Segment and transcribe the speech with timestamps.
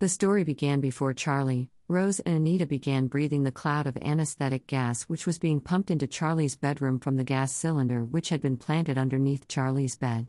[0.00, 5.02] The story began before Charlie, Rose, and Anita began breathing the cloud of anesthetic gas
[5.04, 8.96] which was being pumped into Charlie's bedroom from the gas cylinder which had been planted
[8.96, 10.28] underneath Charlie's bed.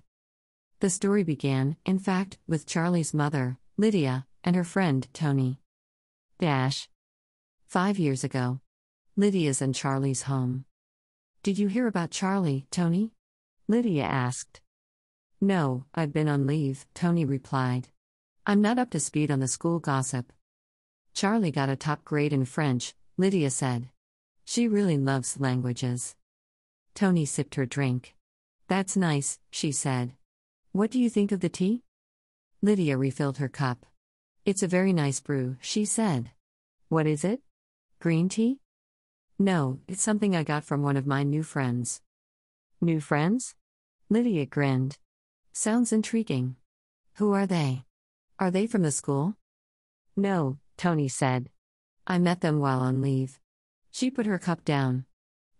[0.80, 5.60] The story began, in fact, with Charlie's mother, Lydia, and her friend, Tony.
[6.40, 6.90] Dash.
[7.68, 8.62] Five years ago.
[9.16, 10.66] Lydia's and Charlie's home.
[11.44, 13.12] Did you hear about Charlie, Tony?
[13.68, 14.62] Lydia asked.
[15.40, 17.90] No, I've been on leave, Tony replied.
[18.50, 20.34] I'm not up to speed on the school gossip.
[21.14, 23.90] Charlie got a top grade in French, Lydia said.
[24.44, 26.16] She really loves languages.
[26.96, 28.16] Tony sipped her drink.
[28.68, 30.14] That's nice, she said.
[30.72, 31.84] What do you think of the tea?
[32.60, 33.86] Lydia refilled her cup.
[34.46, 36.32] It's a very nice brew, she said.
[36.88, 37.42] What is it?
[38.00, 38.62] Green tea?
[39.38, 42.02] No, it's something I got from one of my new friends.
[42.82, 43.54] New friends?
[44.10, 44.98] Lydia grinned.
[45.54, 46.56] Sounds intriguing.
[47.18, 47.86] Who are they?
[48.40, 49.36] Are they from the school?
[50.16, 51.50] No, Tony said.
[52.08, 53.38] I met them while on leave.
[53.92, 55.04] She put her cup down.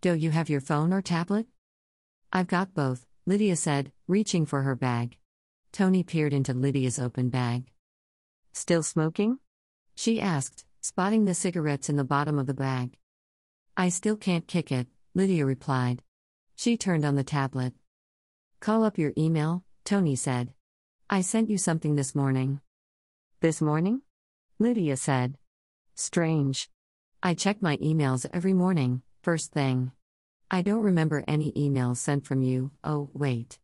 [0.00, 1.46] Do you have your phone or tablet?
[2.32, 5.18] I've got both, Lydia said, reaching for her bag.
[5.72, 7.70] Tony peered into Lydia's open bag.
[8.54, 9.40] Still smoking?
[9.94, 12.96] She asked, spotting the cigarettes in the bottom of the bag.
[13.76, 16.02] I still can't kick it, Lydia replied.
[16.56, 17.74] She turned on the tablet.
[18.58, 20.54] Call up your email, Tony said.
[21.10, 22.62] I sent you something this morning.
[23.40, 24.02] This morning?
[24.58, 25.38] Lydia said.
[25.94, 26.68] Strange.
[27.22, 29.92] I check my emails every morning, first thing.
[30.50, 32.70] I don't remember any emails sent from you.
[32.84, 33.58] Oh, wait.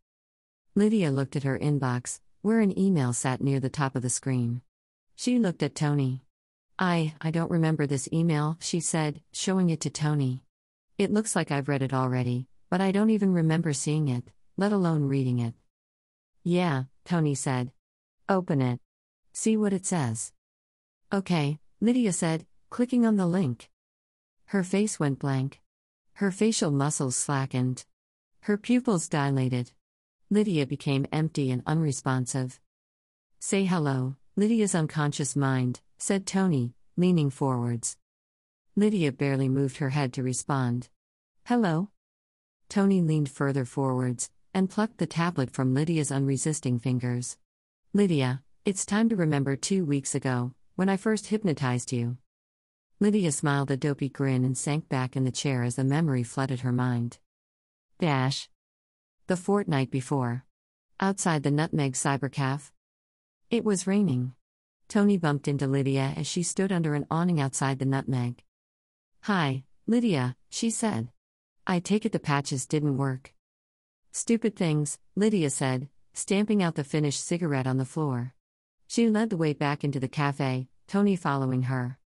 [0.73, 4.61] Lydia looked at her inbox, where an email sat near the top of the screen.
[5.15, 6.23] She looked at Tony.
[6.79, 10.41] I, I don't remember this email, she said, showing it to Tony.
[10.97, 14.23] It looks like I've read it already, but I don't even remember seeing it
[14.59, 15.53] let alone reading it.
[16.43, 17.71] Yeah, Tony said.
[18.27, 18.79] Open it.
[19.39, 20.31] See what it says.
[21.13, 23.69] Okay, Lydia said, clicking on the link.
[24.45, 25.61] Her face went blank.
[26.13, 27.85] Her facial muscles slackened.
[28.39, 29.73] Her pupils dilated.
[30.31, 32.59] Lydia became empty and unresponsive.
[33.37, 37.95] Say hello, Lydia's unconscious mind, said Tony, leaning forwards.
[38.75, 40.89] Lydia barely moved her head to respond.
[41.45, 41.91] Hello?
[42.69, 47.37] Tony leaned further forwards, and plucked the tablet from Lydia's unresisting fingers.
[47.93, 52.17] Lydia, it's time to remember two weeks ago, when I first hypnotized you.
[52.99, 56.59] Lydia smiled a dopey grin and sank back in the chair as the memory flooded
[56.59, 57.17] her mind.
[57.97, 58.49] Dash.
[59.27, 60.43] The fortnight before.
[60.99, 62.71] Outside the Nutmeg Cybercafé.
[63.49, 64.33] It was raining.
[64.89, 68.43] Tony bumped into Lydia as she stood under an awning outside the Nutmeg.
[69.21, 71.07] Hi, Lydia, she said.
[71.65, 73.33] I take it the patches didn't work.
[74.11, 78.33] Stupid things, Lydia said, stamping out the finished cigarette on the floor.
[78.87, 81.99] She led the way back into the cafe, Tony following her.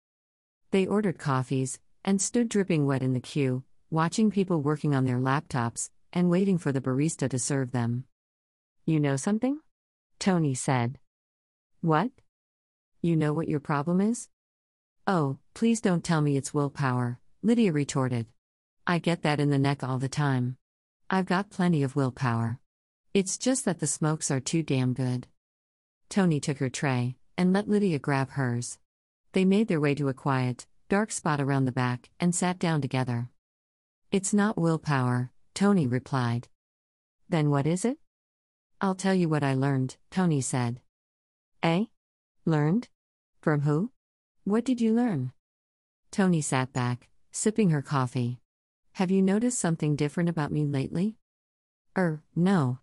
[0.71, 5.19] They ordered coffees, and stood dripping wet in the queue, watching people working on their
[5.19, 8.05] laptops, and waiting for the barista to serve them.
[8.85, 9.59] You know something?
[10.19, 10.97] Tony said.
[11.81, 12.11] What?
[13.01, 14.29] You know what your problem is?
[15.05, 18.27] Oh, please don't tell me it's willpower, Lydia retorted.
[18.87, 20.57] I get that in the neck all the time.
[21.09, 22.59] I've got plenty of willpower.
[23.13, 25.27] It's just that the smokes are too damn good.
[26.11, 28.77] Tony took her tray and let Lydia grab hers.
[29.31, 32.81] They made their way to a quiet, dark spot around the back and sat down
[32.81, 33.29] together.
[34.11, 36.49] It's not willpower, Tony replied.
[37.29, 37.97] Then what is it?
[38.81, 40.81] I'll tell you what I learned, Tony said.
[41.63, 41.85] Eh?
[42.45, 42.89] Learned?
[43.39, 43.91] From who?
[44.43, 45.31] What did you learn?
[46.11, 48.41] Tony sat back, sipping her coffee.
[48.93, 51.15] Have you noticed something different about me lately?
[51.97, 52.79] Er, no.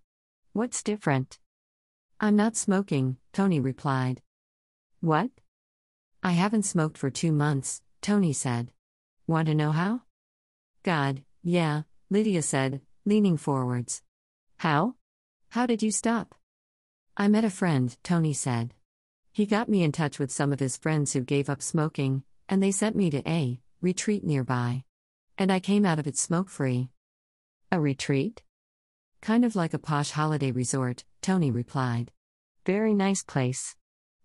[0.54, 1.38] What's different?
[2.20, 4.22] I'm not smoking, Tony replied.
[5.00, 5.30] What?
[6.20, 8.72] I haven't smoked for two months, Tony said.
[9.28, 10.02] Want to know how?
[10.82, 14.02] God, yeah, Lydia said, leaning forwards.
[14.56, 14.96] How?
[15.50, 16.34] How did you stop?
[17.16, 18.74] I met a friend, Tony said.
[19.30, 22.60] He got me in touch with some of his friends who gave up smoking, and
[22.60, 24.82] they sent me to a retreat nearby.
[25.36, 26.88] And I came out of it smoke free.
[27.70, 28.42] A retreat?
[29.20, 32.12] Kind of like a posh holiday resort, Tony replied.
[32.64, 33.76] Very nice place.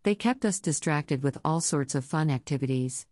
[0.04, 3.06] They kept us distracted with all sorts of fun activities.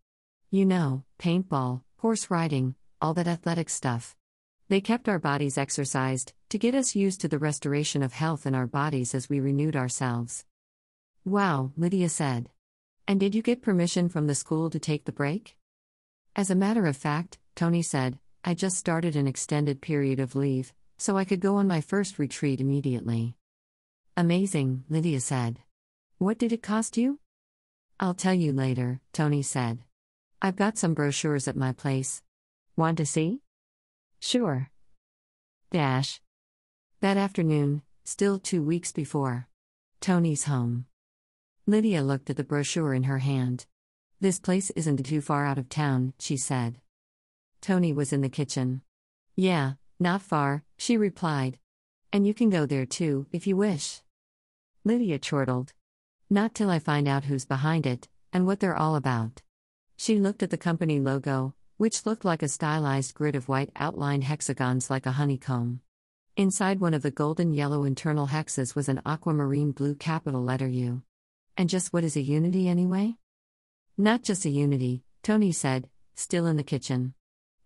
[0.50, 4.16] You know, paintball, horse riding, all that athletic stuff.
[4.70, 8.56] They kept our bodies exercised, to get us used to the restoration of health in
[8.56, 10.46] our bodies as we renewed ourselves.
[11.26, 12.50] Wow, Lydia said.
[13.08, 15.58] And did you get permission from the school to take the break?
[16.36, 20.74] As a matter of fact, Tony said, I just started an extended period of leave,
[21.02, 23.36] so I could go on my first retreat immediately.
[24.16, 25.58] Amazing, Lydia said.
[26.20, 27.18] What did it cost you?
[28.00, 29.80] I'll tell you later, Tony said.
[30.44, 32.22] I've got some brochures at my place.
[32.78, 33.42] Want to see?
[34.20, 34.70] Sure.
[35.72, 36.22] Dash.
[37.00, 39.48] That afternoon, still two weeks before.
[40.02, 40.86] Tony's home.
[41.66, 43.66] Lydia looked at the brochure in her hand.
[44.20, 46.80] This place isn't too far out of town, she said.
[47.60, 48.84] Tony was in the kitchen.
[49.36, 51.60] Yeah, not far, she replied.
[52.12, 54.02] And you can go there too, if you wish.
[54.84, 55.74] Lydia chortled.
[56.28, 59.44] Not till I find out who's behind it, and what they're all about.
[59.98, 64.24] She looked at the company logo, which looked like a stylized grid of white outlined
[64.24, 65.82] hexagons like a honeycomb.
[66.36, 71.04] Inside one of the golden yellow internal hexes was an aquamarine blue capital letter U.
[71.58, 73.18] And just what is a unity anyway?
[73.98, 77.14] Not just a unity, Tony said, still in the kitchen.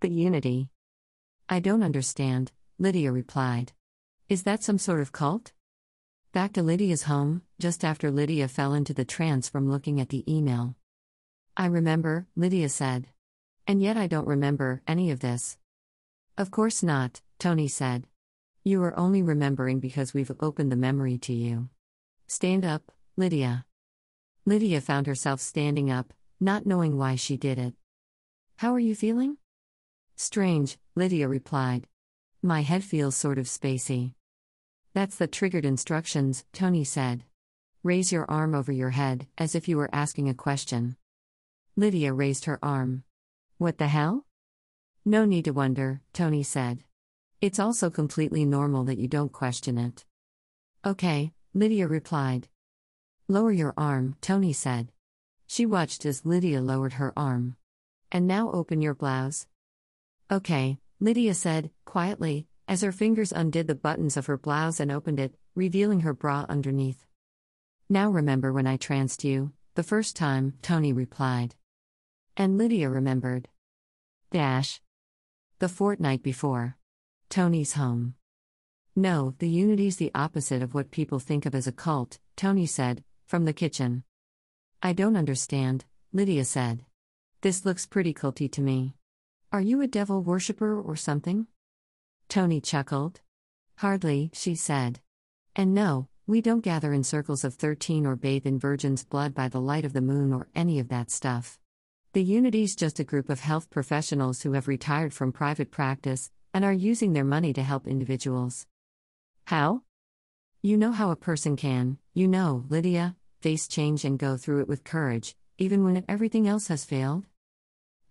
[0.02, 0.70] But unity.
[1.48, 3.74] I don't understand, Lydia replied.
[4.30, 5.54] Is that some sort of cult?
[6.34, 10.24] Back to Lydia's home, just after Lydia fell into the trance from looking at the
[10.32, 10.76] email.
[11.56, 13.08] I remember, Lydia said.
[13.68, 15.58] And yet I don't remember any of this.
[16.36, 18.08] Of course not, Tony said.
[18.64, 21.70] You are only remembering because we've opened the memory to you.
[22.26, 23.66] Stand up, Lydia.
[24.46, 27.76] Lydia found herself standing up, not knowing why she did it.
[28.58, 29.38] How are you feeling?
[30.16, 31.88] Strange, Lydia replied.
[32.42, 34.14] My head feels sort of spacey.
[34.94, 37.24] That's the triggered instructions, Tony said.
[37.84, 40.96] Raise your arm over your head, as if you were asking a question.
[41.76, 43.04] Lydia raised her arm.
[43.58, 44.26] What the hell?
[45.04, 46.84] No need to wonder, Tony said.
[47.42, 50.06] It's also completely normal that you don't question it.
[50.86, 52.48] Okay, Lydia replied.
[53.28, 54.92] Lower your arm, Tony said.
[55.46, 57.58] She watched as Lydia lowered her arm.
[58.12, 59.48] And now open your blouse.
[60.32, 65.20] Okay, Lydia said, quietly, as her fingers undid the buttons of her blouse and opened
[65.20, 67.06] it, revealing her bra underneath.
[67.90, 71.54] Now remember when I tranced you, the first time, Tony replied.
[72.36, 73.50] And Lydia remembered.
[74.32, 74.82] Dash.
[75.60, 76.76] The fortnight before.
[77.30, 78.16] Tony's home.
[78.96, 83.04] No, the unity's the opposite of what people think of as a cult, Tony said,
[83.28, 84.04] from the kitchen.
[84.82, 86.84] I don't understand, Lydia said.
[87.42, 88.96] This looks pretty culty to me.
[89.52, 91.48] Are you a devil worshipper or something?
[92.28, 93.22] Tony chuckled.
[93.78, 95.00] Hardly, she said.
[95.56, 99.48] And no, we don't gather in circles of 13 or bathe in virgin's blood by
[99.48, 101.60] the light of the moon or any of that stuff.
[102.14, 106.66] The Unity's just a group of health professionals who have retired from private practice and
[106.66, 108.66] are using their money to help individuals.
[109.46, 109.84] How?
[110.62, 114.68] You know how a person can, you know, Lydia, face change and go through it
[114.68, 117.26] with courage, even when everything else has failed?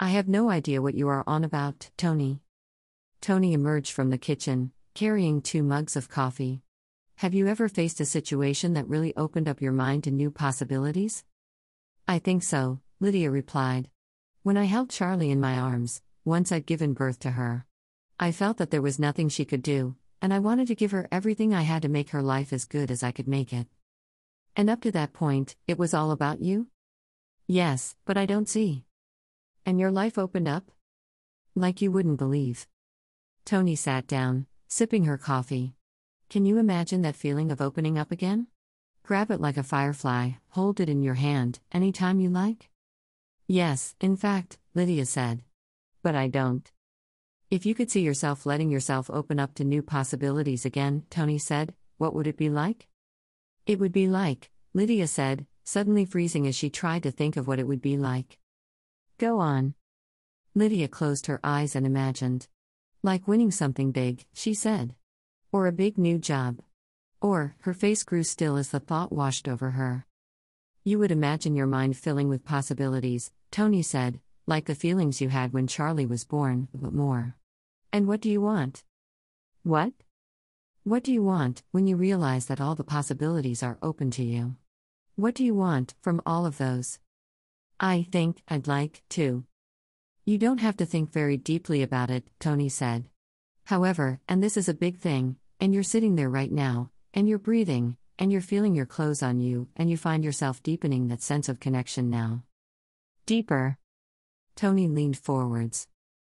[0.00, 2.40] I have no idea what you are on about, Tony.
[3.20, 6.62] Tony emerged from the kitchen, carrying two mugs of coffee.
[7.16, 11.24] Have you ever faced a situation that really opened up your mind to new possibilities?
[12.08, 13.88] I think so, Lydia replied.
[14.42, 17.64] When I held Charlie in my arms, once I'd given birth to her.
[18.18, 21.06] I felt that there was nothing she could do, and I wanted to give her
[21.12, 23.68] everything I had to make her life as good as I could make it.
[24.56, 26.66] And up to that point, it was all about you?
[27.46, 28.84] Yes, but I don't see.
[29.66, 30.70] And your life opened up?
[31.54, 32.66] Like you wouldn't believe.
[33.44, 35.74] Tony sat down, sipping her coffee.
[36.28, 38.48] Can you imagine that feeling of opening up again?
[39.02, 42.68] Grab it like a firefly, hold it in your hand, anytime you like?
[43.46, 45.42] Yes, in fact, Lydia said.
[46.02, 46.70] But I don't.
[47.50, 51.74] If you could see yourself letting yourself open up to new possibilities again, Tony said,
[51.98, 52.88] what would it be like?
[53.66, 57.58] It would be like, Lydia said, suddenly freezing as she tried to think of what
[57.58, 58.38] it would be like.
[59.24, 59.72] Go on.
[60.54, 62.46] Lydia closed her eyes and imagined.
[63.02, 64.94] Like winning something big, she said.
[65.50, 66.60] Or a big new job.
[67.22, 70.04] Or, her face grew still as the thought washed over her.
[70.84, 75.54] You would imagine your mind filling with possibilities, Tony said, like the feelings you had
[75.54, 77.34] when Charlie was born, but more.
[77.94, 78.84] And what do you want?
[79.62, 79.94] What?
[80.82, 84.56] What do you want when you realize that all the possibilities are open to you?
[85.16, 86.98] What do you want from all of those?
[87.84, 89.44] I think I'd like to.
[90.24, 93.04] You don't have to think very deeply about it, Tony said.
[93.64, 97.38] However, and this is a big thing, and you're sitting there right now, and you're
[97.38, 101.46] breathing, and you're feeling your clothes on you, and you find yourself deepening that sense
[101.46, 102.44] of connection now.
[103.26, 103.76] Deeper.
[104.56, 105.86] Tony leaned forwards.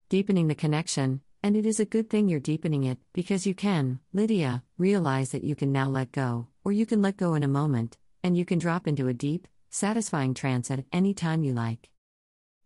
[0.09, 4.01] Deepening the connection, and it is a good thing you're deepening it, because you can,
[4.15, 7.59] Lydia, realize that you can now let go, or you can let go in a
[7.61, 11.91] moment, and you can drop into a deep, satisfying trance at any time you like.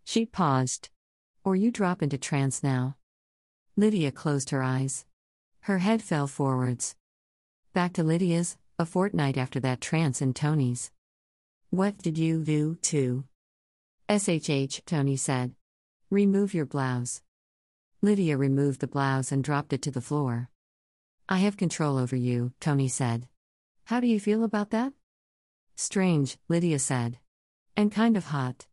[0.04, 0.90] She paused.
[1.44, 2.96] Or you drop into trance now.
[3.76, 5.06] Lydia closed her eyes.
[5.60, 6.96] Her head fell forwards.
[7.72, 10.90] Back to Lydia's, a fortnight after that trance in Tony's.
[11.70, 13.24] What did you do to?
[14.08, 15.54] SHH, Tony said.
[16.10, 17.22] Remove your blouse.
[18.02, 20.50] Lydia removed the blouse and dropped it to the floor.
[21.28, 23.28] I have control over you, Tony said.
[23.84, 24.92] How do you feel about that?
[25.76, 27.18] Strange, Lydia said.
[27.76, 28.66] And kind of hot.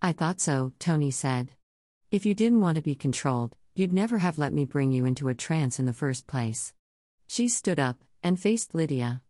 [0.00, 1.50] I thought so, Tony said.
[2.12, 5.28] If you didn't want to be controlled, you'd never have let me bring you into
[5.28, 6.72] a trance in the first place.
[7.26, 9.22] She stood up and faced Lydia.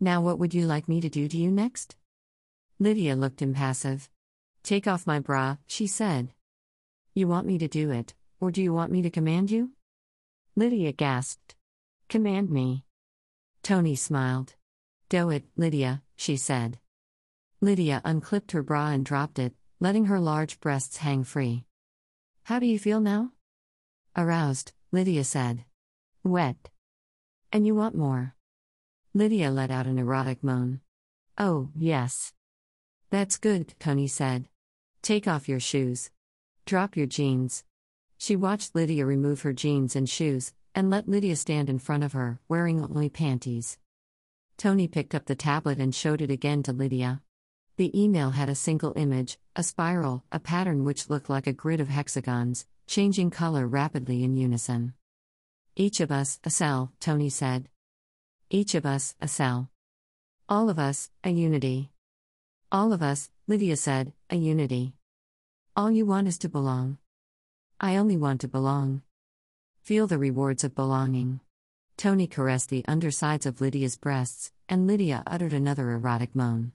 [0.00, 1.94] Now, what would you like me to do to you next?
[2.80, 4.10] Lydia looked impassive.
[4.64, 6.32] Take off my bra, she said.
[7.14, 9.70] You want me to do it, or do you want me to command you?
[10.56, 11.54] Lydia gasped.
[12.08, 12.84] Command me.
[13.62, 14.54] Tony smiled.
[15.08, 16.78] Do it, Lydia, she said.
[17.62, 21.64] Lydia unclipped her bra and dropped it, letting her large breasts hang free.
[22.42, 23.32] How do you feel now?
[24.14, 25.64] Aroused, Lydia said.
[26.22, 26.68] Wet.
[27.50, 28.34] And you want more?
[29.14, 30.80] Lydia let out an erotic moan.
[31.38, 32.34] Oh, yes.
[33.08, 34.46] That's good, Tony said.
[35.00, 36.10] Take off your shoes.
[36.66, 37.64] Drop your jeans.
[38.18, 42.12] She watched Lydia remove her jeans and shoes, and let Lydia stand in front of
[42.12, 43.78] her, wearing only panties.
[44.60, 47.22] Tony picked up the tablet and showed it again to Lydia.
[47.78, 51.80] The email had a single image, a spiral, a pattern which looked like a grid
[51.80, 54.92] of hexagons, changing color rapidly in unison.
[55.76, 57.70] Each of us, a cell, Tony said.
[58.50, 59.70] Each of us, a cell.
[60.46, 61.90] All of us, a unity.
[62.70, 64.92] All of us, Lydia said, a unity.
[65.74, 66.98] All you want is to belong.
[67.80, 69.00] I only want to belong.
[69.80, 71.40] Feel the rewards of belonging.
[72.00, 76.72] Tony caressed the undersides of Lydia's breasts, and Lydia uttered another erotic moan.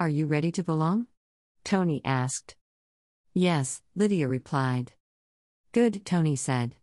[0.00, 1.06] Are you ready to belong?
[1.62, 2.56] Tony asked.
[3.34, 4.94] Yes, Lydia replied.
[5.70, 6.74] Good, Tony said.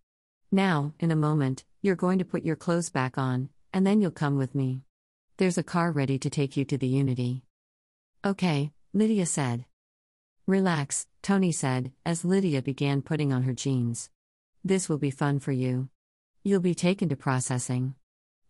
[0.50, 4.12] Now, in a moment, you're going to put your clothes back on, and then you'll
[4.12, 4.84] come with me.
[5.36, 7.44] There's a car ready to take you to the Unity.
[8.24, 9.66] Okay, Lydia said.
[10.48, 14.10] Relax, Tony said, as Lydia began putting on her jeans.
[14.64, 15.90] This will be fun for you.
[16.50, 17.94] You'll be taken to processing.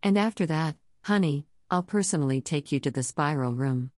[0.02, 3.90] And after that, honey, I'll personally take you to the spiral room.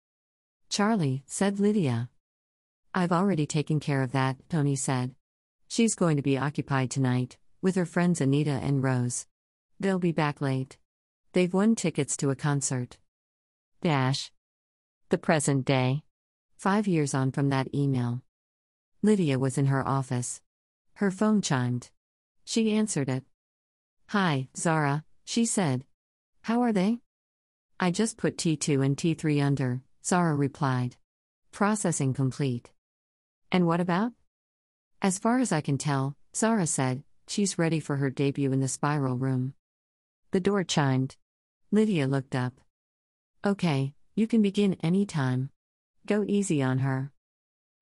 [0.69, 2.09] Charlie, said Lydia.
[2.95, 5.13] I've already taken care of that, Tony said.
[5.67, 9.27] She's going to be occupied tonight, with her friends Anita and Rose.
[9.79, 10.79] They'll be back late.
[11.33, 12.97] They've won tickets to a concert.
[13.83, 14.31] Dash.
[15.09, 16.01] The present day.
[16.57, 18.23] Five years on from that email.
[19.03, 20.41] Lydia was in her office.
[20.95, 21.91] Her phone chimed.
[22.43, 23.25] She answered it.
[24.11, 25.85] Hi, Zara, she said.
[26.41, 26.99] How are they?
[27.79, 30.97] I just put T2 and T3 under, Zara replied.
[31.53, 32.71] Processing complete.
[33.53, 34.11] And what about?
[35.01, 38.67] As far as I can tell, Zara said, she's ready for her debut in the
[38.67, 39.53] spiral room.
[40.31, 41.15] The door chimed.
[41.71, 42.59] Lydia looked up.
[43.45, 45.51] Okay, you can begin any time.
[46.05, 47.13] Go easy on her.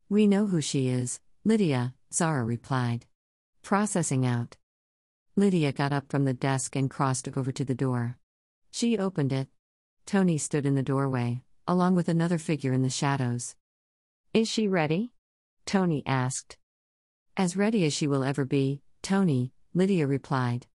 [0.09, 3.07] We know who she is, Lydia, Zara replied.
[3.63, 4.57] Processing out.
[5.39, 8.17] Lydia got up from the desk and crossed over to the door.
[8.71, 9.47] She opened it.
[10.05, 13.55] Tony stood in the doorway, along with another figure in the shadows.
[14.33, 15.13] Is she ready?
[15.65, 16.57] Tony asked.
[17.37, 20.67] As ready as she will ever be, Tony, Lydia replied.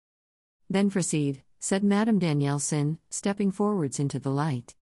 [0.71, 4.77] Then proceed, said Madame Danielson, stepping forwards into the light.